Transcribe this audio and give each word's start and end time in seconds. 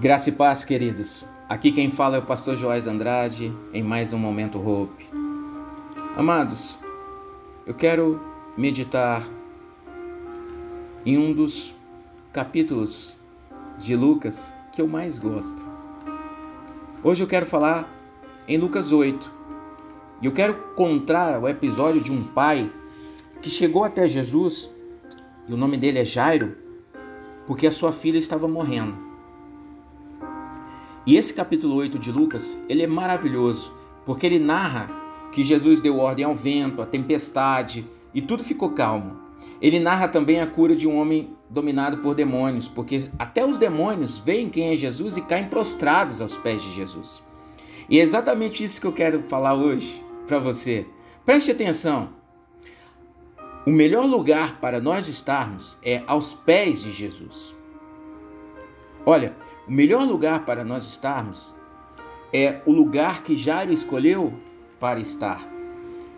Graça 0.00 0.30
e 0.30 0.32
paz, 0.32 0.64
queridos. 0.64 1.28
Aqui 1.46 1.70
quem 1.70 1.90
fala 1.90 2.16
é 2.16 2.20
o 2.20 2.24
pastor 2.24 2.56
Joás 2.56 2.86
Andrade 2.86 3.54
em 3.70 3.82
mais 3.82 4.14
um 4.14 4.18
Momento 4.18 4.58
Hope. 4.58 5.06
Amados, 6.16 6.78
eu 7.66 7.74
quero 7.74 8.18
meditar 8.56 9.22
em 11.04 11.18
um 11.18 11.34
dos 11.34 11.74
capítulos 12.32 13.18
de 13.76 13.94
Lucas 13.94 14.54
que 14.72 14.80
eu 14.80 14.88
mais 14.88 15.18
gosto. 15.18 15.68
Hoje 17.04 17.22
eu 17.22 17.28
quero 17.28 17.44
falar 17.44 17.86
em 18.48 18.56
Lucas 18.56 18.92
8. 18.92 19.30
E 20.22 20.24
eu 20.24 20.32
quero 20.32 20.54
contar 20.74 21.38
o 21.38 21.46
episódio 21.46 22.00
de 22.00 22.10
um 22.10 22.24
pai 22.24 22.72
que 23.42 23.50
chegou 23.50 23.84
até 23.84 24.06
Jesus, 24.06 24.74
e 25.46 25.52
o 25.52 25.58
nome 25.58 25.76
dele 25.76 25.98
é 25.98 26.06
Jairo, 26.06 26.56
porque 27.46 27.66
a 27.66 27.72
sua 27.72 27.92
filha 27.92 28.16
estava 28.16 28.48
morrendo. 28.48 29.09
E 31.06 31.16
esse 31.16 31.32
capítulo 31.32 31.74
8 31.76 31.98
de 31.98 32.12
Lucas, 32.12 32.58
ele 32.68 32.82
é 32.82 32.86
maravilhoso, 32.86 33.72
porque 34.04 34.26
ele 34.26 34.38
narra 34.38 34.88
que 35.32 35.42
Jesus 35.42 35.80
deu 35.80 35.98
ordem 35.98 36.24
ao 36.24 36.34
vento, 36.34 36.82
à 36.82 36.86
tempestade, 36.86 37.86
e 38.14 38.20
tudo 38.20 38.44
ficou 38.44 38.70
calmo. 38.70 39.16
Ele 39.62 39.78
narra 39.78 40.08
também 40.08 40.40
a 40.40 40.46
cura 40.46 40.76
de 40.76 40.86
um 40.86 40.98
homem 40.98 41.30
dominado 41.48 41.98
por 41.98 42.14
demônios, 42.14 42.68
porque 42.68 43.10
até 43.18 43.44
os 43.44 43.58
demônios 43.58 44.18
veem 44.18 44.48
quem 44.48 44.70
é 44.70 44.74
Jesus 44.74 45.16
e 45.16 45.22
caem 45.22 45.48
prostrados 45.48 46.20
aos 46.20 46.36
pés 46.36 46.62
de 46.62 46.70
Jesus. 46.72 47.22
E 47.88 47.98
é 47.98 48.02
exatamente 48.02 48.62
isso 48.62 48.80
que 48.80 48.86
eu 48.86 48.92
quero 48.92 49.22
falar 49.22 49.54
hoje 49.54 50.04
para 50.26 50.38
você. 50.38 50.86
Preste 51.24 51.50
atenção. 51.50 52.10
O 53.66 53.70
melhor 53.70 54.06
lugar 54.06 54.60
para 54.60 54.80
nós 54.80 55.08
estarmos 55.08 55.78
é 55.82 56.02
aos 56.06 56.32
pés 56.32 56.82
de 56.82 56.92
Jesus. 56.92 57.54
Olha, 59.04 59.36
o 59.66 59.72
melhor 59.72 60.06
lugar 60.06 60.44
para 60.44 60.64
nós 60.64 60.84
estarmos 60.84 61.54
é 62.32 62.60
o 62.66 62.72
lugar 62.72 63.22
que 63.22 63.34
Jairo 63.34 63.72
escolheu 63.72 64.34
para 64.78 65.00
estar. 65.00 65.40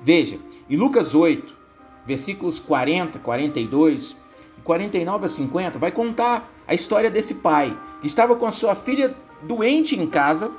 Veja, 0.03 0.39
em 0.69 0.77
Lucas 0.77 1.15
8, 1.15 1.57
versículos 2.05 2.59
40, 2.59 3.19
42, 3.19 4.17
49 4.65 5.27
a 5.27 5.29
50, 5.29 5.79
vai 5.79 5.91
contar 5.91 6.53
a 6.67 6.75
história 6.75 7.11
desse 7.11 7.37
pai 7.37 7.77
que 8.01 8.07
estava 8.07 8.37
com 8.37 8.47
a 8.47 8.53
sua 8.53 8.75
filha 8.75 9.15
doente 9.43 9.99
em 9.99 10.07
casa. 10.07 10.51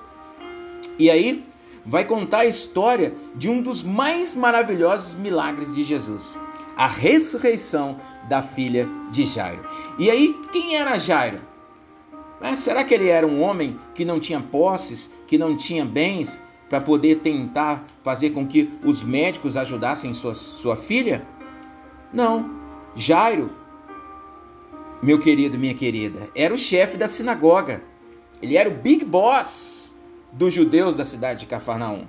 E 0.98 1.10
aí 1.10 1.46
vai 1.86 2.06
contar 2.06 2.40
a 2.40 2.46
história 2.46 3.14
de 3.36 3.50
um 3.50 3.62
dos 3.62 3.84
mais 3.84 4.36
maravilhosos 4.36 5.14
milagres 5.14 5.76
de 5.76 5.84
Jesus, 5.84 6.38
a 6.78 6.88
ressurreição 6.88 8.00
da 8.30 8.42
filha 8.42 8.88
de 9.12 9.26
Jairo. 9.26 9.62
E 10.00 10.10
aí, 10.10 10.36
quem 10.52 10.76
era 10.76 10.98
Jairo? 10.98 11.53
Mas 12.44 12.59
será 12.59 12.83
que 12.83 12.94
ele 12.94 13.08
era 13.08 13.25
um 13.25 13.41
homem 13.41 13.80
que 13.95 14.03
não 14.03 14.19
tinha 14.19 14.41
posses, 14.41 15.09
que 15.25 15.38
não 15.38 15.55
tinha 15.55 15.86
bens 15.86 16.41
para 16.69 16.81
poder 16.81 17.22
tentar 17.22 17.86
fazer 18.03 18.31
com 18.31 18.45
que 18.45 18.69
os 18.83 19.02
médicos 19.02 19.55
ajudassem 19.55 20.13
sua, 20.13 20.33
sua 20.33 20.75
filha? 20.75 21.25
Não. 22.11 22.49
Jairo, 22.97 23.49
meu 25.02 25.19
querido, 25.19 25.58
minha 25.58 25.73
querida, 25.73 26.30
era 26.36 26.53
o 26.53 26.58
chefe 26.58 26.97
da 26.97 27.08
sinagoga. 27.08 27.81
Ele 28.41 28.58
era 28.58 28.67
o 28.67 28.73
big 28.73 29.05
boss 29.05 29.95
dos 30.30 30.53
judeus 30.53 30.97
da 30.97 31.05
cidade 31.05 31.39
de 31.39 31.45
Cafarnaum. 31.45 32.05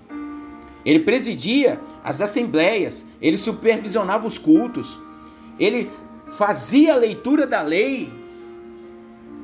Ele 0.84 0.98
presidia 0.98 1.80
as 2.02 2.20
assembleias, 2.20 3.06
ele 3.22 3.38
supervisionava 3.38 4.27
os 4.27 4.36
cultos, 4.36 5.00
ele 5.60 5.88
fazia 6.32 6.94
a 6.94 6.96
leitura 6.96 7.46
da 7.46 7.62
lei 7.62 8.23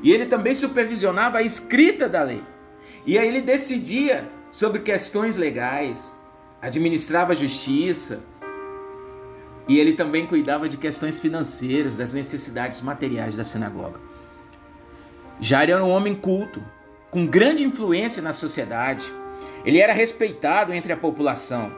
e 0.03 0.13
ele 0.13 0.27
também 0.27 0.55
supervisionava 0.55 1.39
a 1.39 1.43
escrita 1.43 2.09
da 2.09 2.23
lei. 2.23 2.43
E 3.07 3.19
aí 3.19 3.29
ele 3.29 3.41
decidia 3.41 4.29
sobre 4.51 4.81
questões 4.81 5.37
legais, 5.37 6.17
administrava 6.61 7.33
a 7.33 7.37
justiça. 7.37 8.21
E 9.69 9.79
ele 9.79 9.93
também 9.93 10.27
cuidava 10.27 10.69
de 10.69 10.77
questões 10.77 11.21
financeiras, 11.21 11.97
das 11.97 12.13
necessidades 12.13 12.81
materiais 12.81 13.37
da 13.37 13.45
sinagoga. 13.45 14.01
Jairo 15.39 15.73
era 15.73 15.85
um 15.85 15.91
homem 15.91 16.15
culto, 16.15 16.63
com 17.11 17.27
grande 17.27 17.63
influência 17.63 18.23
na 18.23 18.33
sociedade. 18.33 19.13
Ele 19.65 19.79
era 19.79 19.93
respeitado 19.93 20.73
entre 20.73 20.93
a 20.93 20.97
população. 20.97 21.73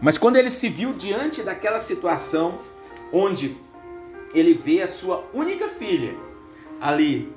Mas 0.00 0.18
quando 0.18 0.36
ele 0.36 0.50
se 0.50 0.68
viu 0.68 0.92
diante 0.92 1.42
daquela 1.42 1.80
situação 1.80 2.60
onde 3.12 3.56
ele 4.34 4.54
vê 4.54 4.82
a 4.82 4.88
sua 4.88 5.28
única 5.32 5.68
filha 5.68 6.25
ali 6.80 7.34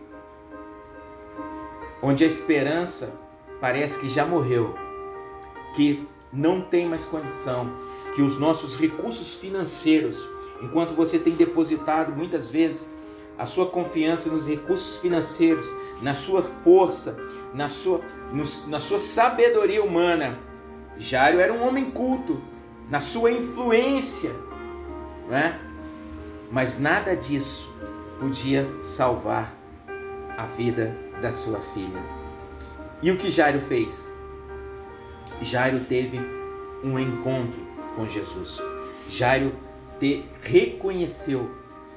onde 2.02 2.24
a 2.24 2.28
esperança 2.28 3.14
parece 3.60 4.00
que 4.00 4.10
já 4.10 4.26
morreu, 4.26 4.74
que 5.76 6.08
não 6.32 6.62
tem 6.62 6.88
mais 6.88 7.06
condição, 7.06 7.72
que 8.16 8.22
os 8.22 8.40
nossos 8.40 8.78
recursos 8.80 9.36
financeiros, 9.36 10.28
enquanto 10.62 10.94
você 10.94 11.20
tem 11.20 11.36
depositado 11.36 12.14
muitas 12.14 12.50
vezes 12.50 12.90
a 13.38 13.46
sua 13.46 13.68
confiança 13.68 14.30
nos 14.30 14.48
recursos 14.48 14.98
financeiros, 14.98 15.66
na 16.02 16.14
sua 16.14 16.42
força, 16.42 17.18
na 17.54 17.68
sua, 17.68 18.02
no, 18.32 18.44
na 18.68 18.80
sua 18.80 19.00
sabedoria 19.00 19.84
humana. 19.84 20.40
Jairo 20.98 21.40
era 21.40 21.54
um 21.54 21.66
homem 21.66 21.90
culto, 21.90 22.42
na 22.90 23.00
sua 23.00 23.32
influência, 23.32 24.36
né? 25.30 25.60
mas 26.52 26.80
nada 26.80 27.16
disso 27.16 27.70
podia 28.20 28.68
salvar 28.82 29.56
a 30.38 30.46
vida 30.46 30.96
da 31.22 31.32
sua 31.32 31.62
filha. 31.62 32.04
E 33.02 33.12
o 33.12 33.18
que 33.18 33.32
Jairo 33.32 33.62
fez? 33.62 34.12
Jairo 35.42 35.80
teve 35.82 36.20
um 36.84 37.00
encontro 37.00 37.60
com 37.96 38.08
Jesus. 38.08 38.62
Jairo 39.10 39.54
te, 40.00 40.26
reconheceu 40.42 41.50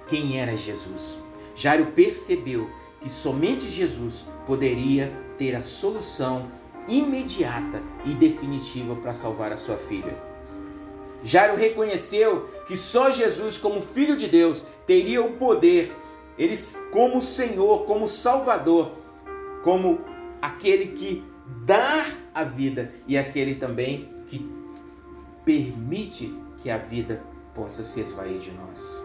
quem 0.06 0.40
era 0.40 0.56
Jesus. 0.56 1.18
Jairo 1.54 1.86
percebeu 1.86 2.70
que 3.00 3.10
somente 3.10 3.68
Jesus 3.68 4.26
poderia 4.46 5.12
ter 5.36 5.54
a 5.56 5.60
solução 5.60 6.48
imediata 6.86 7.82
e 8.04 8.14
definitiva 8.14 8.94
para 8.96 9.14
salvar 9.14 9.52
a 9.52 9.56
sua 9.56 9.76
filha. 9.76 10.16
Jairo 11.22 11.56
reconheceu 11.56 12.48
que 12.66 12.76
só 12.76 13.10
Jesus, 13.10 13.56
como 13.56 13.80
Filho 13.80 14.16
de 14.16 14.28
Deus, 14.28 14.66
teria 14.86 15.22
o 15.22 15.32
poder 15.32 15.92
ele 16.38 16.54
como 16.90 17.20
Senhor, 17.20 17.84
como 17.84 18.08
Salvador, 18.08 18.92
como 19.62 20.00
aquele 20.40 20.88
que 20.88 21.24
dá 21.64 22.06
a 22.34 22.44
vida 22.44 22.92
e 23.06 23.16
aquele 23.16 23.54
também 23.54 24.10
que 24.26 24.50
permite 25.44 26.34
que 26.62 26.70
a 26.70 26.78
vida 26.78 27.22
possa 27.54 27.84
se 27.84 28.00
esvair 28.00 28.38
de 28.38 28.52
nós. 28.52 29.02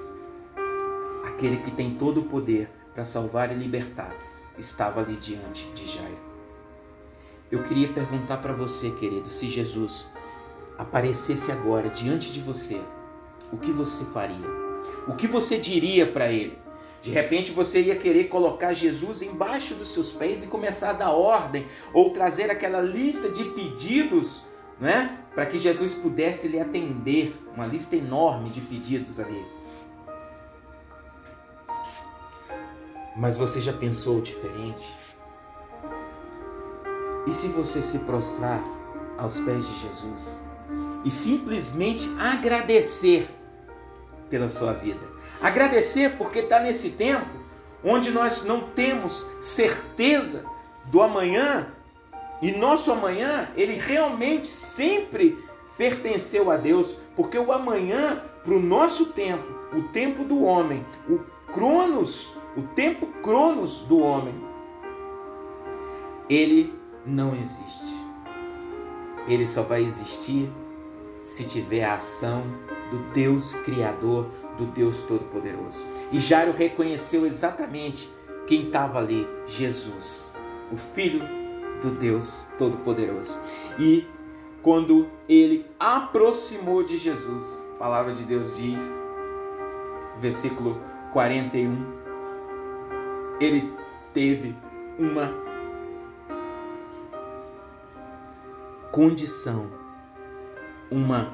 Aquele 1.26 1.58
que 1.58 1.72
tem 1.72 1.96
todo 1.96 2.22
o 2.22 2.24
poder 2.24 2.70
para 2.94 3.04
salvar 3.04 3.52
e 3.52 3.56
libertar 3.56 4.16
estava 4.58 5.02
ali 5.02 5.18
diante 5.18 5.68
de 5.74 5.88
Jairo. 5.88 6.18
Eu 7.52 7.64
queria 7.64 7.88
perguntar 7.88 8.38
para 8.38 8.54
você, 8.54 8.92
querido, 8.92 9.30
se 9.30 9.48
Jesus 9.48 10.08
aparecesse 10.78 11.52
agora 11.52 11.90
diante 11.90 12.32
de 12.32 12.42
você, 12.42 12.82
o 13.52 13.58
que 13.58 13.72
você 13.72 14.04
faria? 14.06 14.48
O 15.08 15.16
que 15.16 15.28
você 15.28 15.58
diria 15.58 16.06
para 16.06 16.32
ele? 16.32 16.58
De 17.02 17.12
repente 17.12 17.52
você 17.52 17.82
ia 17.82 17.96
querer 17.96 18.26
colocar 18.26 18.74
Jesus 18.74 19.22
embaixo 19.22 19.76
dos 19.76 19.94
seus 19.94 20.12
pés 20.12 20.44
e 20.44 20.48
começar 20.48 20.90
a 20.90 20.94
dar 20.94 21.12
ordem 21.12 21.66
ou 21.94 22.12
trazer 22.12 22.50
aquela 22.50 22.82
lista 22.82 23.30
de 23.30 23.44
pedidos, 23.46 24.46
né, 24.80 25.20
para 25.34 25.46
que 25.46 25.60
Jesus 25.60 25.94
pudesse 25.94 26.48
lhe 26.48 26.60
atender, 26.60 27.36
uma 27.56 27.66
lista 27.66 27.96
enorme 27.96 28.50
de 28.50 28.62
pedidos 28.62 29.20
ali. 29.20 29.46
Mas 33.16 33.38
você 33.38 33.60
já 33.60 33.74
pensou 33.74 34.22
diferente? 34.22 34.96
E 37.26 37.32
se 37.32 37.48
você 37.48 37.82
se 37.82 38.00
prostrar 38.00 38.64
aos 39.18 39.40
pés 39.40 39.66
de 39.68 39.80
Jesus 39.80 40.40
e 41.04 41.12
simplesmente 41.12 42.10
agradecer 42.20 43.37
pela 44.30 44.50
sua 44.50 44.74
vida. 44.74 45.00
Agradecer 45.42 46.18
porque 46.18 46.40
está 46.40 46.60
nesse 46.60 46.92
tempo 46.92 47.30
onde 47.84 48.12
nós 48.12 48.44
não 48.44 48.62
temos 48.62 49.28
certeza 49.40 50.44
do 50.86 51.02
amanhã 51.02 51.68
e 52.42 52.52
nosso 52.52 52.92
amanhã 52.92 53.50
ele 53.56 53.76
realmente 53.76 54.48
sempre 54.48 55.38
pertenceu 55.78 56.50
a 56.50 56.58
Deus, 56.58 56.98
porque 57.16 57.38
o 57.38 57.52
amanhã 57.52 58.24
para 58.44 58.54
o 58.54 58.60
nosso 58.60 59.08
tempo, 59.08 59.46
o 59.74 59.84
tempo 59.90 60.24
do 60.24 60.44
homem, 60.44 60.86
o 61.10 61.20
cronos, 61.52 62.36
o 62.56 62.62
tempo 62.62 63.08
cronos 63.22 63.82
do 63.82 64.00
homem, 64.00 64.34
ele 66.30 66.74
não 67.06 67.36
existe. 67.36 68.06
Ele 69.28 69.46
só 69.46 69.62
vai 69.62 69.84
existir 69.84 70.50
se 71.22 71.44
tiver 71.44 71.84
a 71.84 71.96
ação 71.96 72.44
do 72.92 73.00
Deus 73.14 73.54
Criador, 73.54 74.30
do 74.58 74.66
Deus 74.66 75.04
Todo-Poderoso. 75.04 75.86
E 76.12 76.20
Jairo 76.20 76.52
reconheceu 76.52 77.26
exatamente 77.26 78.12
quem 78.46 78.68
estava 78.68 79.00
ali: 79.00 79.28
Jesus. 79.46 80.32
o 80.72 80.78
Filho 80.78 81.22
do 81.82 81.92
Deus 81.92 82.46
Todo-Poderoso. 82.58 83.40
E 83.80 84.08
quando 84.62 85.08
ele 85.30 85.66
aproximou 85.80 86.84
de 86.84 86.98
Jesus, 86.98 87.64
a 87.76 87.80
palavra 87.80 88.14
de 88.14 88.24
Deus 88.24 88.58
diz, 88.58 88.98
versículo 90.20 90.82
41, 91.14 91.86
ele 93.40 93.72
teve 94.14 94.56
uma 94.98 95.32
condição, 98.92 99.68
uma 100.90 101.32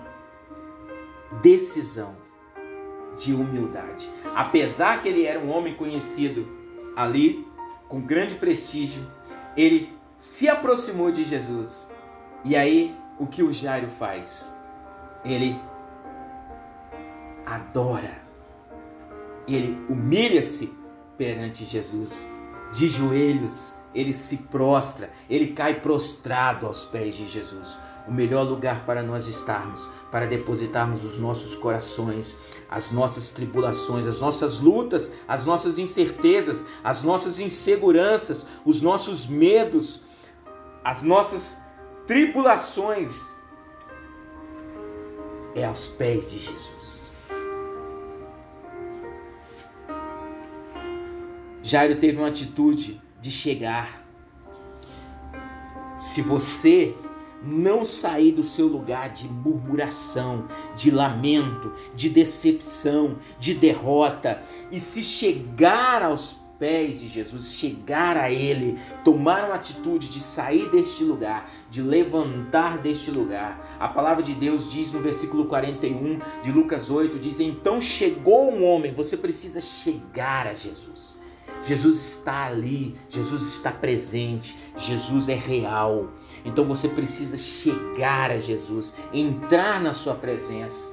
decisão 1.42 2.16
de 3.18 3.34
humildade. 3.34 4.10
Apesar 4.36 5.02
que 5.02 5.08
ele 5.08 5.26
era 5.26 5.40
um 5.40 5.50
homem 5.50 5.76
conhecido 5.76 6.48
ali, 6.96 7.48
com 7.88 8.02
grande 8.02 8.36
prestígio, 8.36 9.06
ele 9.56 9.96
se 10.16 10.50
aproximou 10.50 11.12
de 11.12 11.24
Jesus. 11.24 11.92
E 12.44 12.56
aí, 12.56 12.96
o 13.20 13.28
que 13.28 13.44
o 13.44 13.54
Jairo 13.54 13.88
faz? 13.88 14.56
Ele 15.24 15.60
adora. 17.46 18.22
Ele 19.48 19.78
humilha-se 19.90 20.74
perante 21.18 21.64
Jesus. 21.66 22.30
De 22.72 22.88
joelhos, 22.88 23.76
ele 23.94 24.14
se 24.14 24.38
prostra, 24.38 25.12
ele 25.30 25.48
cai 25.54 25.76
prostrado 25.76 26.66
aos 26.66 26.84
pés 26.84 27.14
de 27.16 27.28
Jesus 27.28 27.78
o 28.08 28.12
melhor 28.12 28.44
lugar 28.44 28.86
para 28.86 29.02
nós 29.02 29.28
estarmos, 29.28 29.88
para 30.12 30.28
depositarmos 30.28 31.04
os 31.04 31.18
nossos 31.18 31.56
corações, 31.56 32.36
as 32.70 32.92
nossas 32.92 33.32
tribulações, 33.32 34.06
as 34.06 34.20
nossas 34.20 34.60
lutas, 34.60 35.12
as 35.28 35.46
nossas 35.46 35.78
incertezas, 35.78 36.66
as 36.84 37.04
nossas 37.04 37.40
inseguranças, 37.40 38.46
os 38.66 38.82
nossos 38.82 39.26
medos, 39.26 40.02
as 40.84 41.04
nossas 41.04 41.62
tribulações. 42.06 43.36
É 45.56 45.66
aos 45.66 45.88
pés 45.88 46.32
de 46.32 46.40
Jesus. 46.40 47.04
Jairo 51.62 51.96
teve 51.96 52.18
uma 52.18 52.28
atitude 52.28 53.02
de 53.22 53.32
chegar. 53.32 54.04
Se 55.98 56.22
você 56.22 56.94
não 57.44 57.84
sair 57.84 58.32
do 58.32 58.44
seu 58.44 58.68
lugar 58.68 59.10
de 59.10 59.28
murmuração, 59.28 60.48
de 60.76 60.90
lamento, 60.92 61.72
de 61.96 62.10
decepção, 62.10 63.18
de 63.40 63.54
derrota 63.54 64.42
e 64.72 64.80
se 64.80 65.04
chegar 65.04 66.02
aos 66.04 66.44
pés 66.58 67.02
de 67.02 67.10
Jesus, 67.10 67.54
chegar 67.54 68.16
a 68.16 68.32
Ele, 68.32 68.80
tomar 69.04 69.44
uma 69.44 69.56
atitude 69.56 70.08
de 70.08 70.20
sair 70.20 70.70
deste 70.70 71.04
lugar, 71.04 71.46
de 71.70 71.82
levantar 71.82 72.78
deste 72.78 73.12
lugar. 73.12 73.76
A 73.80 73.90
palavra 73.90 74.24
de 74.24 74.34
Deus 74.34 74.72
diz 74.72 74.92
no 74.92 75.02
versículo 75.02 75.46
41 75.46 76.20
de 76.42 76.52
Lucas 76.52 76.90
8: 76.90 77.20
diz, 77.20 77.42
Então 77.42 77.82
chegou 77.82 78.50
um 78.50 78.64
homem, 78.64 78.94
você 78.94 79.18
precisa 79.18 79.60
chegar 79.60 80.48
a 80.48 80.54
Jesus. 80.54 81.18
Jesus 81.64 81.96
está 81.98 82.48
ali, 82.48 82.96
Jesus 83.08 83.44
está 83.44 83.72
presente, 83.72 84.56
Jesus 84.76 85.30
é 85.30 85.34
real. 85.34 86.10
Então 86.44 86.66
você 86.66 86.90
precisa 86.90 87.38
chegar 87.38 88.32
a 88.32 88.38
Jesus, 88.38 88.94
entrar 89.14 89.80
na 89.80 89.94
sua 89.94 90.14
presença. 90.14 90.92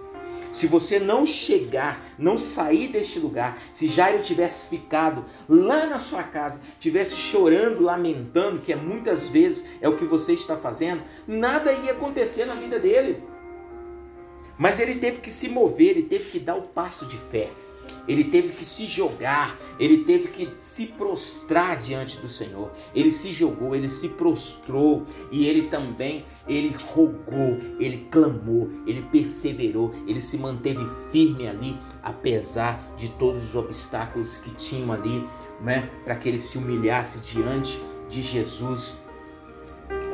Se 0.52 0.66
você 0.66 0.98
não 0.98 1.24
chegar, 1.24 2.04
não 2.18 2.36
sair 2.36 2.88
deste 2.88 3.18
lugar, 3.18 3.58
se 3.70 3.86
Jairo 3.86 4.20
tivesse 4.22 4.68
ficado 4.68 5.24
lá 5.48 5.86
na 5.86 5.98
sua 5.98 6.22
casa, 6.22 6.60
tivesse 6.78 7.14
chorando, 7.14 7.82
lamentando, 7.82 8.60
que 8.60 8.72
é 8.72 8.76
muitas 8.76 9.28
vezes 9.28 9.64
é 9.80 9.88
o 9.88 9.96
que 9.96 10.04
você 10.04 10.32
está 10.32 10.56
fazendo, 10.56 11.02
nada 11.26 11.72
ia 11.72 11.92
acontecer 11.92 12.46
na 12.46 12.54
vida 12.54 12.78
dele. 12.78 13.22
Mas 14.58 14.78
ele 14.78 14.96
teve 14.96 15.20
que 15.20 15.30
se 15.30 15.48
mover, 15.48 15.90
ele 15.90 16.02
teve 16.02 16.30
que 16.30 16.38
dar 16.38 16.56
o 16.56 16.62
passo 16.62 17.06
de 17.06 17.16
fé 17.16 17.50
ele 18.10 18.24
teve 18.24 18.48
que 18.52 18.64
se 18.64 18.86
jogar, 18.86 19.56
ele 19.78 19.98
teve 19.98 20.28
que 20.28 20.52
se 20.58 20.86
prostrar 20.86 21.76
diante 21.76 22.18
do 22.18 22.28
Senhor. 22.28 22.72
Ele 22.92 23.12
se 23.12 23.30
jogou, 23.30 23.72
ele 23.72 23.88
se 23.88 24.08
prostrou 24.08 25.04
e 25.30 25.46
ele 25.46 25.68
também, 25.68 26.24
ele 26.48 26.74
rogou, 26.92 27.56
ele 27.78 28.08
clamou, 28.10 28.68
ele 28.84 29.02
perseverou, 29.12 29.92
ele 30.08 30.20
se 30.20 30.36
manteve 30.36 30.84
firme 31.12 31.46
ali, 31.46 31.78
apesar 32.02 32.94
de 32.96 33.10
todos 33.10 33.44
os 33.44 33.54
obstáculos 33.54 34.38
que 34.38 34.52
tinham 34.54 34.90
ali, 34.90 35.24
né, 35.60 35.88
para 36.04 36.16
que 36.16 36.28
ele 36.28 36.40
se 36.40 36.58
humilhasse 36.58 37.20
diante 37.20 37.80
de 38.08 38.22
Jesus 38.22 38.96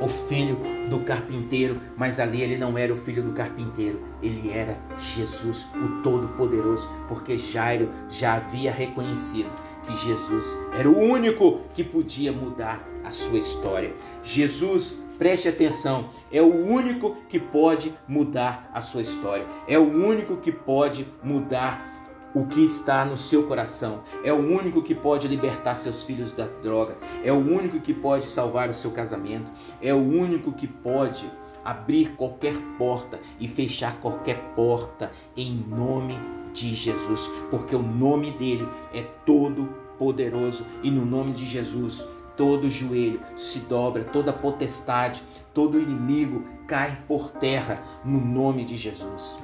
o 0.00 0.08
filho 0.08 0.58
do 0.88 1.00
carpinteiro, 1.00 1.80
mas 1.96 2.18
ali 2.18 2.42
ele 2.42 2.56
não 2.56 2.76
era 2.76 2.92
o 2.92 2.96
filho 2.96 3.22
do 3.22 3.32
carpinteiro, 3.32 4.00
ele 4.22 4.50
era 4.50 4.78
Jesus, 4.98 5.68
o 5.74 6.02
Todo-Poderoso, 6.02 6.88
porque 7.08 7.36
Jairo 7.36 7.88
já 8.08 8.34
havia 8.34 8.70
reconhecido 8.70 9.50
que 9.86 9.96
Jesus 9.96 10.58
era 10.76 10.88
o 10.88 10.98
único 10.98 11.60
que 11.72 11.84
podia 11.84 12.32
mudar 12.32 12.86
a 13.04 13.10
sua 13.10 13.38
história. 13.38 13.94
Jesus, 14.22 15.04
preste 15.16 15.48
atenção, 15.48 16.10
é 16.32 16.42
o 16.42 16.52
único 16.52 17.16
que 17.28 17.38
pode 17.38 17.94
mudar 18.08 18.68
a 18.74 18.80
sua 18.80 19.02
história, 19.02 19.46
é 19.68 19.78
o 19.78 19.84
único 19.84 20.36
que 20.36 20.50
pode 20.50 21.06
mudar 21.22 21.95
o 22.36 22.44
que 22.44 22.62
está 22.62 23.02
no 23.02 23.16
seu 23.16 23.44
coração. 23.44 24.02
É 24.22 24.30
o 24.30 24.36
único 24.36 24.82
que 24.82 24.94
pode 24.94 25.26
libertar 25.26 25.74
seus 25.74 26.02
filhos 26.02 26.34
da 26.34 26.44
droga. 26.44 26.98
É 27.24 27.32
o 27.32 27.36
único 27.36 27.80
que 27.80 27.94
pode 27.94 28.26
salvar 28.26 28.68
o 28.68 28.74
seu 28.74 28.90
casamento. 28.90 29.50
É 29.80 29.94
o 29.94 29.96
único 29.96 30.52
que 30.52 30.66
pode 30.66 31.30
abrir 31.64 32.10
qualquer 32.14 32.54
porta 32.76 33.18
e 33.40 33.48
fechar 33.48 33.98
qualquer 34.02 34.52
porta 34.54 35.10
em 35.34 35.50
nome 35.50 36.18
de 36.52 36.74
Jesus, 36.74 37.30
porque 37.50 37.74
o 37.74 37.82
nome 37.82 38.30
dele 38.32 38.68
é 38.92 39.02
todo 39.24 39.74
poderoso 39.98 40.66
e 40.82 40.90
no 40.90 41.06
nome 41.06 41.30
de 41.30 41.46
Jesus 41.46 42.04
todo 42.36 42.68
joelho 42.68 43.20
se 43.34 43.60
dobra, 43.60 44.04
toda 44.04 44.30
potestade, 44.30 45.22
todo 45.54 45.80
inimigo 45.80 46.44
cai 46.66 46.98
por 47.08 47.30
terra 47.30 47.82
no 48.04 48.20
nome 48.20 48.62
de 48.62 48.76
Jesus. 48.76 49.38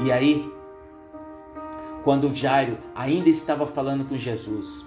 E 0.00 0.12
aí, 0.12 0.55
quando 2.06 2.32
Jairo 2.32 2.78
ainda 2.94 3.28
estava 3.28 3.66
falando 3.66 4.04
com 4.04 4.16
Jesus. 4.16 4.86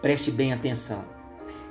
Preste 0.00 0.28
bem 0.32 0.52
atenção. 0.52 1.04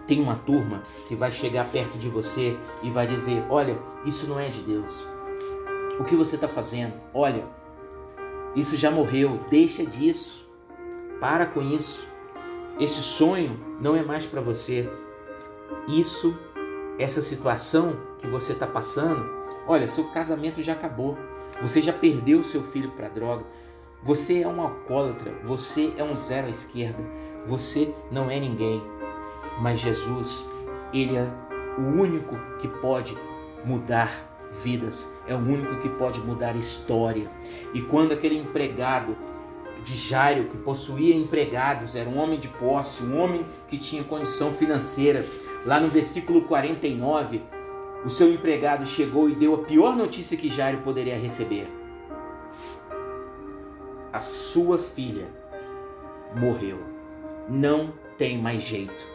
Tem 0.08 0.22
uma 0.22 0.36
turma 0.36 0.82
que 1.10 1.14
vai 1.14 1.30
chegar 1.30 1.70
perto 1.70 1.98
de 1.98 2.08
você 2.08 2.58
e 2.82 2.90
vai 2.90 3.06
dizer: 3.06 3.44
Olha, 3.50 3.78
isso 4.06 4.26
não 4.28 4.40
é 4.40 4.48
de 4.48 4.62
Deus. 4.62 5.06
O 6.00 6.06
que 6.06 6.16
você 6.16 6.36
está 6.36 6.48
fazendo? 6.48 6.94
Olha, 7.14 7.44
isso 8.56 8.78
já 8.78 8.90
morreu. 8.90 9.42
Deixa 9.50 9.86
disso. 9.86 10.50
Para 11.20 11.46
com 11.46 11.62
isso. 11.62 12.08
Esse 12.80 13.02
sonho 13.02 13.60
não 13.82 13.94
é 13.94 14.02
mais 14.02 14.26
para 14.26 14.40
você. 14.40 14.90
Isso, 15.90 16.34
essa 16.98 17.22
situação 17.22 17.98
que 18.20 18.28
você 18.28 18.54
está 18.54 18.68
passando, 18.68 19.30
olha, 19.68 19.86
seu 19.90 20.06
casamento 20.12 20.62
já 20.62 20.72
acabou. 20.72 21.18
Você 21.62 21.82
já 21.82 21.92
perdeu 21.92 22.42
seu 22.42 22.64
filho 22.64 22.92
para 22.92 23.10
droga. 23.10 23.46
Você 24.04 24.42
é 24.42 24.48
um 24.48 24.60
alcoólatra, 24.60 25.32
você 25.44 25.94
é 25.96 26.04
um 26.04 26.16
zero 26.16 26.48
à 26.48 26.50
esquerda, 26.50 26.98
você 27.46 27.94
não 28.12 28.32
é 28.32 28.40
ninguém. 28.40 28.82
Mas 29.60 29.80
Jesus, 29.80 30.44
Ele 30.92 31.18
é 31.18 31.32
o 31.78 32.02
único 32.02 32.36
que 32.58 32.68
pode 32.68 33.16
mudar 33.64 34.10
vidas, 34.64 35.14
é 35.28 35.36
o 35.36 35.38
único 35.38 35.78
que 35.78 35.88
pode 35.88 36.20
mudar 36.20 36.56
história. 36.56 37.30
E 37.76 37.82
quando 37.84 38.12
aquele 38.12 38.40
empregado 38.40 39.16
de 39.86 39.94
Jairo, 39.94 40.46
que 40.46 40.58
possuía 40.58 41.16
empregados, 41.16 41.96
era 41.96 42.10
um 42.10 42.18
homem 42.18 42.40
de 42.40 42.48
posse, 42.48 43.04
um 43.04 43.20
homem 43.20 43.46
que 43.68 43.78
tinha 43.78 44.04
condição 44.04 44.52
financeira, 44.52 45.24
lá 45.64 45.80
no 45.80 45.90
versículo 45.90 46.42
49, 46.48 47.44
o 48.04 48.10
seu 48.10 48.34
empregado 48.34 48.84
chegou 48.84 49.30
e 49.30 49.36
deu 49.36 49.54
a 49.54 49.60
pior 49.60 49.96
notícia 49.96 50.36
que 50.36 50.50
Jairo 50.50 50.80
poderia 50.80 51.20
receber 51.20 51.81
a 54.12 54.20
sua 54.20 54.78
filha 54.78 55.28
morreu. 56.36 56.80
Não 57.50 57.94
tem 58.18 58.38
mais 58.38 58.62
jeito. 58.62 59.08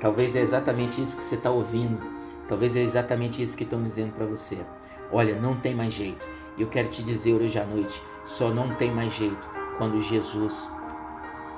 Talvez 0.00 0.34
é 0.34 0.40
exatamente 0.40 1.00
isso 1.00 1.16
que 1.16 1.22
você 1.22 1.36
está 1.36 1.50
ouvindo. 1.50 2.00
Talvez 2.48 2.74
é 2.74 2.80
exatamente 2.80 3.42
isso 3.42 3.56
que 3.56 3.64
estão 3.64 3.82
dizendo 3.82 4.12
para 4.12 4.26
você. 4.26 4.58
Olha, 5.12 5.40
não 5.40 5.56
tem 5.56 5.74
mais 5.74 5.92
jeito. 5.94 6.26
Eu 6.58 6.68
quero 6.68 6.88
te 6.88 7.02
dizer 7.02 7.34
hoje 7.34 7.58
à 7.58 7.64
noite, 7.64 8.02
só 8.24 8.52
não 8.52 8.74
tem 8.74 8.92
mais 8.92 9.14
jeito 9.14 9.48
quando 9.78 10.00
Jesus, 10.00 10.70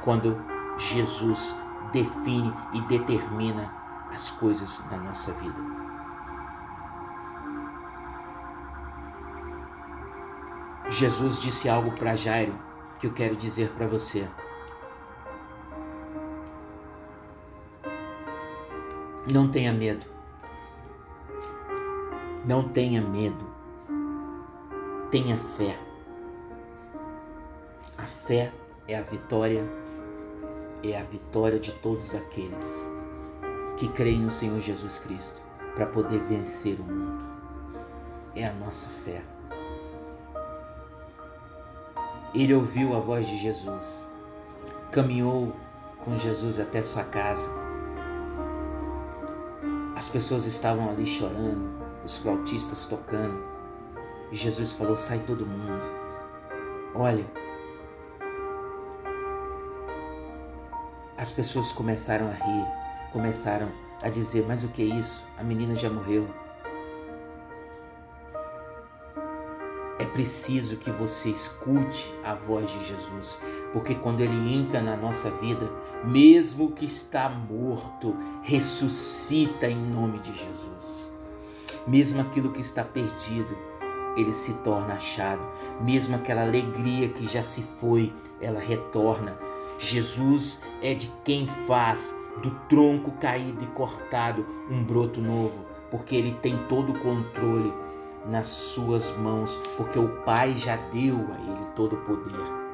quando 0.02 0.40
Jesus 0.76 1.56
define 1.92 2.52
e 2.73 2.80
determina 2.82 3.73
as 4.12 4.30
coisas 4.30 4.82
na 4.90 4.99
nossa 4.99 5.32
vida. 5.32 5.83
Jesus 10.94 11.40
disse 11.40 11.68
algo 11.68 11.90
para 11.90 12.14
Jairo 12.14 12.56
que 13.00 13.08
eu 13.08 13.12
quero 13.12 13.34
dizer 13.34 13.70
para 13.70 13.84
você. 13.84 14.28
Não 19.26 19.48
tenha 19.48 19.72
medo. 19.72 20.06
Não 22.46 22.68
tenha 22.68 23.02
medo. 23.02 23.44
Tenha 25.10 25.36
fé. 25.36 25.76
A 27.98 28.04
fé 28.04 28.52
é 28.86 28.96
a 28.96 29.02
vitória, 29.02 29.68
é 30.84 30.96
a 30.96 31.02
vitória 31.02 31.58
de 31.58 31.72
todos 31.72 32.14
aqueles 32.14 32.88
que 33.76 33.88
creem 33.88 34.20
no 34.20 34.30
Senhor 34.30 34.60
Jesus 34.60 35.00
Cristo 35.00 35.42
para 35.74 35.86
poder 35.86 36.20
vencer 36.20 36.78
o 36.78 36.84
mundo. 36.84 37.24
É 38.36 38.46
a 38.46 38.52
nossa 38.52 38.88
fé. 38.88 39.33
Ele 42.34 42.52
ouviu 42.52 42.96
a 42.96 42.98
voz 42.98 43.28
de 43.28 43.36
Jesus, 43.36 44.10
caminhou 44.90 45.52
com 46.04 46.16
Jesus 46.16 46.58
até 46.58 46.82
sua 46.82 47.04
casa. 47.04 47.48
As 49.94 50.08
pessoas 50.08 50.44
estavam 50.44 50.90
ali 50.90 51.06
chorando, 51.06 51.70
os 52.04 52.16
flautistas 52.16 52.86
tocando. 52.86 53.40
E 54.32 54.36
Jesus 54.36 54.72
falou: 54.72 54.96
Sai 54.96 55.20
todo 55.20 55.46
mundo. 55.46 55.80
Olha, 56.92 57.24
as 61.16 61.30
pessoas 61.30 61.70
começaram 61.70 62.26
a 62.26 62.32
rir, 62.32 62.66
começaram 63.12 63.70
a 64.02 64.08
dizer: 64.08 64.44
Mas 64.48 64.64
o 64.64 64.68
que 64.68 64.82
é 64.82 64.96
isso? 64.96 65.24
A 65.38 65.44
menina 65.44 65.76
já 65.76 65.88
morreu. 65.88 66.28
Preciso 70.14 70.76
que 70.76 70.92
você 70.92 71.28
escute 71.28 72.14
a 72.25 72.35
voz 72.35 72.71
de 72.71 72.87
Jesus, 72.87 73.40
porque 73.73 73.97
quando 73.97 74.21
ele 74.21 74.54
entra 74.54 74.80
na 74.80 74.97
nossa 74.97 75.28
vida, 75.28 75.68
mesmo 76.04 76.71
que 76.71 76.87
está 76.87 77.28
morto, 77.28 78.16
ressuscita 78.42 79.68
em 79.68 79.76
nome 79.76 80.21
de 80.21 80.33
Jesus. 80.33 81.12
Mesmo 81.85 82.21
aquilo 82.21 82.52
que 82.52 82.61
está 82.61 82.85
perdido, 82.85 83.59
ele 84.16 84.33
se 84.33 84.54
torna 84.59 84.94
achado. 84.94 85.47
Mesmo 85.83 86.14
aquela 86.14 86.42
alegria 86.42 87.09
que 87.09 87.26
já 87.26 87.42
se 87.42 87.62
foi, 87.62 88.12
ela 88.40 88.61
retorna. 88.61 89.37
Jesus 89.80 90.61
é 90.80 90.94
de 90.94 91.11
quem 91.25 91.49
faz 91.66 92.14
do 92.40 92.50
tronco 92.68 93.11
caído 93.21 93.64
e 93.64 93.66
cortado 93.66 94.47
um 94.71 94.85
broto 94.85 95.21
novo, 95.21 95.64
porque 95.90 96.14
ele 96.14 96.33
tem 96.40 96.56
todo 96.68 96.92
o 96.92 97.00
controle 97.00 97.83
nas 98.26 98.48
suas 98.48 99.10
mãos, 99.16 99.60
porque 99.76 99.98
o 99.98 100.22
Pai 100.22 100.56
já 100.56 100.76
deu 100.76 101.16
a 101.16 101.40
ele 101.40 101.66
todo 101.74 101.94
o 101.94 102.00
poder. 102.02 102.64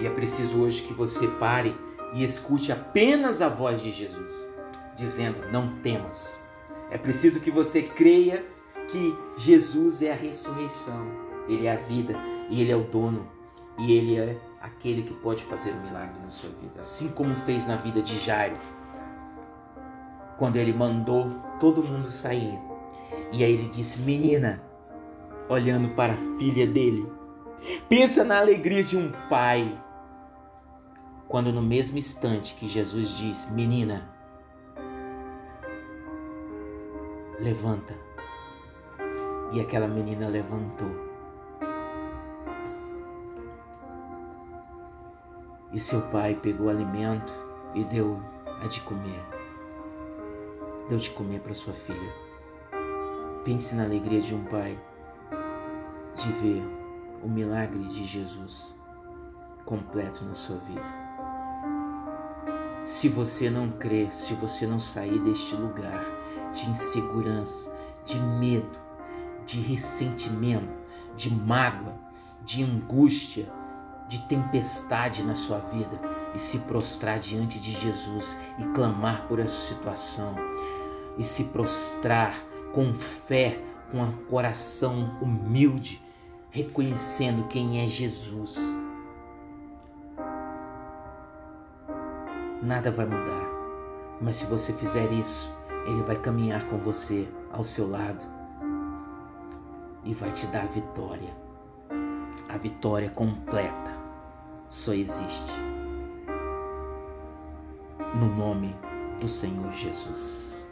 E 0.00 0.06
é 0.06 0.10
preciso 0.10 0.60
hoje 0.60 0.82
que 0.82 0.92
você 0.92 1.28
pare 1.28 1.76
e 2.14 2.24
escute 2.24 2.72
apenas 2.72 3.40
a 3.40 3.48
voz 3.48 3.82
de 3.82 3.90
Jesus, 3.90 4.48
dizendo: 4.96 5.50
Não 5.50 5.76
temas. 5.80 6.42
É 6.90 6.98
preciso 6.98 7.40
que 7.40 7.50
você 7.50 7.82
creia 7.82 8.44
que 8.88 9.16
Jesus 9.36 10.02
é 10.02 10.12
a 10.12 10.16
ressurreição, 10.16 11.06
Ele 11.48 11.66
é 11.66 11.72
a 11.72 11.76
vida 11.76 12.14
e 12.50 12.60
Ele 12.60 12.72
é 12.72 12.76
o 12.76 12.84
dono 12.84 13.28
e 13.78 13.92
Ele 13.92 14.18
é 14.18 14.38
aquele 14.62 15.02
que 15.02 15.14
pode 15.14 15.42
fazer 15.44 15.72
um 15.72 15.80
milagre 15.82 16.20
na 16.22 16.28
sua 16.28 16.50
vida, 16.50 16.80
assim 16.80 17.08
como 17.08 17.34
fez 17.34 17.66
na 17.66 17.76
vida 17.76 18.00
de 18.00 18.16
Jairo, 18.18 18.56
quando 20.38 20.56
ele 20.56 20.72
mandou 20.72 21.30
todo 21.58 21.82
mundo 21.82 22.08
sair. 22.08 22.58
E 23.32 23.42
aí 23.42 23.52
ele 23.54 23.66
disse: 23.66 23.98
Menina, 24.00 24.62
olhando 25.48 25.88
para 25.94 26.12
a 26.12 26.38
filha 26.38 26.66
dele, 26.66 27.10
pensa 27.88 28.22
na 28.22 28.38
alegria 28.38 28.84
de 28.84 28.96
um 28.96 29.10
pai. 29.30 29.80
Quando 31.26 31.50
no 31.50 31.62
mesmo 31.62 31.96
instante 31.96 32.54
que 32.54 32.66
Jesus 32.66 33.16
diz: 33.16 33.50
Menina, 33.50 34.06
levanta. 37.40 37.94
E 39.50 39.60
aquela 39.60 39.88
menina 39.88 40.28
levantou. 40.28 40.90
E 45.72 45.78
seu 45.78 46.02
pai 46.02 46.34
pegou 46.34 46.68
alimento 46.68 47.32
e 47.74 47.82
deu 47.84 48.20
a 48.62 48.66
de 48.66 48.80
comer. 48.82 49.24
Deu 50.88 50.98
de 50.98 51.10
comer 51.10 51.40
para 51.40 51.54
sua 51.54 51.72
filha. 51.72 52.21
Pense 53.44 53.74
na 53.74 53.82
alegria 53.82 54.20
de 54.20 54.34
um 54.34 54.44
pai 54.44 54.78
de 56.14 56.32
ver 56.32 56.62
o 57.22 57.28
milagre 57.28 57.82
de 57.82 58.04
Jesus 58.04 58.72
completo 59.64 60.24
na 60.24 60.34
sua 60.34 60.58
vida. 60.58 61.02
Se 62.84 63.08
você 63.08 63.50
não 63.50 63.70
crer, 63.70 64.12
se 64.12 64.34
você 64.34 64.64
não 64.64 64.78
sair 64.78 65.18
deste 65.20 65.56
lugar 65.56 66.04
de 66.52 66.70
insegurança, 66.70 67.72
de 68.04 68.18
medo, 68.20 68.78
de 69.44 69.60
ressentimento, 69.60 70.72
de 71.16 71.34
mágoa, 71.34 71.98
de 72.44 72.62
angústia, 72.62 73.52
de 74.08 74.20
tempestade 74.28 75.24
na 75.24 75.34
sua 75.34 75.58
vida 75.58 76.00
e 76.32 76.38
se 76.38 76.58
prostrar 76.60 77.18
diante 77.18 77.58
de 77.58 77.72
Jesus 77.72 78.36
e 78.58 78.64
clamar 78.66 79.26
por 79.26 79.40
essa 79.40 79.68
situação 79.68 80.36
e 81.18 81.24
se 81.24 81.44
prostrar 81.44 82.34
com 82.72 82.92
fé, 82.92 83.58
com 83.90 83.98
um 83.98 84.12
coração 84.26 85.18
humilde, 85.20 86.02
reconhecendo 86.50 87.46
quem 87.48 87.82
é 87.82 87.88
Jesus. 87.88 88.58
Nada 92.62 92.92
vai 92.92 93.06
mudar, 93.06 93.48
mas 94.20 94.36
se 94.36 94.46
você 94.46 94.72
fizer 94.72 95.10
isso, 95.12 95.52
Ele 95.86 96.02
vai 96.02 96.16
caminhar 96.16 96.66
com 96.66 96.78
você 96.78 97.28
ao 97.50 97.64
seu 97.64 97.88
lado 97.88 98.24
e 100.04 100.14
vai 100.14 100.30
te 100.30 100.46
dar 100.46 100.62
a 100.62 100.66
vitória, 100.66 101.34
a 102.48 102.56
vitória 102.58 103.10
completa 103.10 103.92
só 104.68 104.92
existe 104.92 105.60
no 108.14 108.26
nome 108.34 108.74
do 109.20 109.28
Senhor 109.28 109.70
Jesus. 109.70 110.66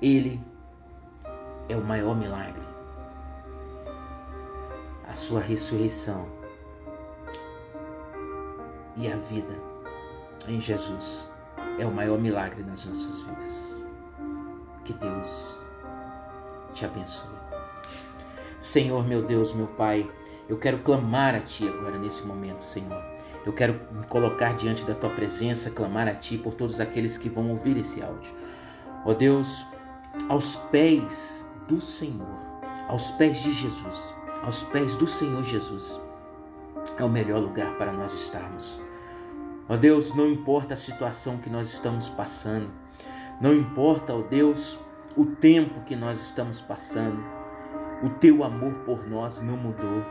Ele 0.00 0.40
é 1.68 1.76
o 1.76 1.84
maior 1.84 2.16
milagre. 2.16 2.62
A 5.06 5.14
sua 5.14 5.40
ressurreição 5.40 6.26
e 8.96 9.10
a 9.10 9.16
vida 9.16 9.54
em 10.48 10.60
Jesus 10.60 11.28
é 11.78 11.86
o 11.86 11.92
maior 11.92 12.18
milagre 12.18 12.62
nas 12.62 12.84
nossas 12.84 13.22
vidas. 13.22 13.82
Que 14.84 14.92
Deus 14.92 15.60
te 16.72 16.84
abençoe. 16.84 17.30
Senhor, 18.58 19.06
meu 19.06 19.22
Deus, 19.22 19.52
meu 19.52 19.66
Pai, 19.66 20.08
eu 20.48 20.58
quero 20.58 20.78
clamar 20.78 21.34
a 21.34 21.40
Ti 21.40 21.68
agora 21.68 21.98
nesse 21.98 22.24
momento, 22.24 22.62
Senhor. 22.62 23.02
Eu 23.44 23.52
quero 23.52 23.74
me 23.92 24.06
colocar 24.06 24.54
diante 24.54 24.84
da 24.84 24.94
Tua 24.94 25.10
presença, 25.10 25.70
clamar 25.70 26.06
a 26.06 26.14
Ti 26.14 26.38
por 26.38 26.54
todos 26.54 26.78
aqueles 26.80 27.18
que 27.18 27.28
vão 27.28 27.50
ouvir 27.50 27.76
esse 27.76 28.02
áudio. 28.02 28.32
Ó 29.04 29.10
oh 29.10 29.14
Deus, 29.14 29.66
aos 30.28 30.56
pés 30.56 31.41
do 31.72 31.80
Senhor, 31.80 32.36
aos 32.86 33.10
pés 33.12 33.40
de 33.40 33.50
Jesus, 33.50 34.14
aos 34.42 34.62
pés 34.62 34.94
do 34.94 35.06
Senhor 35.06 35.42
Jesus, 35.42 35.98
é 36.98 37.02
o 37.04 37.08
melhor 37.08 37.40
lugar 37.40 37.78
para 37.78 37.90
nós 37.90 38.12
estarmos. 38.12 38.78
Ó 39.66 39.74
Deus, 39.78 40.14
não 40.14 40.28
importa 40.28 40.74
a 40.74 40.76
situação 40.76 41.38
que 41.38 41.48
nós 41.48 41.72
estamos 41.72 42.10
passando, 42.10 42.70
não 43.40 43.54
importa, 43.54 44.14
ó 44.14 44.20
Deus, 44.20 44.78
o 45.16 45.24
tempo 45.24 45.80
que 45.80 45.96
nós 45.96 46.20
estamos 46.20 46.60
passando, 46.60 47.24
o 48.02 48.10
teu 48.10 48.44
amor 48.44 48.74
por 48.84 49.08
nós 49.08 49.40
não 49.40 49.56
mudou 49.56 50.04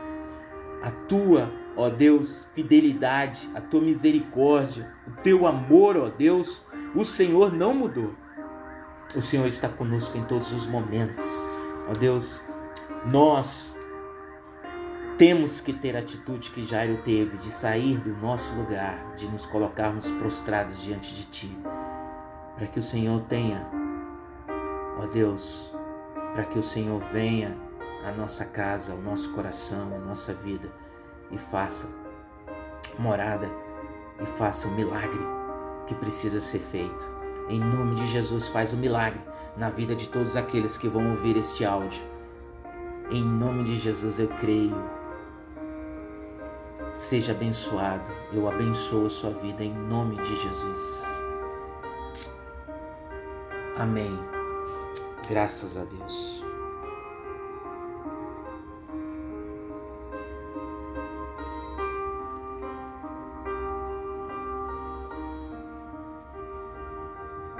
a 0.82 0.90
tua, 0.90 1.48
ó 1.76 1.88
Deus, 1.88 2.48
fidelidade, 2.52 3.48
a 3.54 3.60
tua 3.60 3.80
misericórdia, 3.80 4.92
o 5.06 5.12
teu 5.22 5.46
amor, 5.46 5.96
ó 5.96 6.08
Deus, 6.08 6.64
o 6.92 7.04
Senhor 7.04 7.52
não 7.52 7.72
mudou. 7.72 8.14
O 9.14 9.20
Senhor 9.20 9.46
está 9.46 9.68
conosco 9.68 10.16
em 10.16 10.24
todos 10.24 10.52
os 10.52 10.66
momentos. 10.66 11.46
Ó 11.88 11.92
Deus, 11.92 12.40
nós 13.04 13.76
temos 15.18 15.60
que 15.60 15.72
ter 15.72 15.94
a 15.94 15.98
atitude 15.98 16.50
que 16.50 16.64
Jairo 16.64 16.96
teve 17.02 17.36
de 17.36 17.50
sair 17.50 17.98
do 17.98 18.16
nosso 18.16 18.54
lugar, 18.54 19.14
de 19.14 19.28
nos 19.28 19.44
colocarmos 19.44 20.10
prostrados 20.12 20.82
diante 20.82 21.14
de 21.14 21.26
Ti, 21.26 21.58
para 22.56 22.66
que 22.66 22.78
o 22.78 22.82
Senhor 22.82 23.20
tenha, 23.22 23.66
ó 24.98 25.06
Deus, 25.06 25.74
para 26.32 26.44
que 26.44 26.58
o 26.58 26.62
Senhor 26.62 26.98
venha 26.98 27.56
a 28.04 28.10
nossa 28.10 28.46
casa, 28.46 28.94
o 28.94 29.02
nosso 29.02 29.32
coração, 29.34 29.94
a 29.94 29.98
nossa 29.98 30.32
vida 30.32 30.72
e 31.30 31.36
faça 31.36 31.88
morada 32.98 33.50
e 34.20 34.26
faça 34.26 34.68
o 34.68 34.72
milagre 34.72 35.20
que 35.86 35.94
precisa 35.94 36.40
ser 36.40 36.60
feito. 36.60 37.21
Em 37.48 37.60
nome 37.60 37.94
de 37.94 38.06
Jesus, 38.06 38.48
faz 38.48 38.72
o 38.72 38.76
um 38.76 38.78
milagre 38.78 39.20
na 39.56 39.68
vida 39.68 39.94
de 39.94 40.08
todos 40.08 40.36
aqueles 40.36 40.76
que 40.78 40.88
vão 40.88 41.10
ouvir 41.10 41.36
este 41.36 41.64
áudio. 41.64 42.02
Em 43.10 43.24
nome 43.24 43.64
de 43.64 43.76
Jesus 43.76 44.18
eu 44.18 44.28
creio. 44.28 44.82
Seja 46.96 47.32
abençoado. 47.32 48.10
Eu 48.32 48.48
abençoo 48.48 49.06
a 49.06 49.10
sua 49.10 49.30
vida 49.30 49.62
em 49.62 49.74
nome 49.74 50.16
de 50.16 50.36
Jesus. 50.36 51.22
Amém. 53.76 54.18
Graças 55.28 55.76
a 55.76 55.84
Deus. 55.84 56.51